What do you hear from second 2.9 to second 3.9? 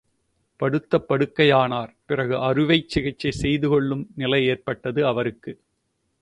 சிகிச்சை செய்து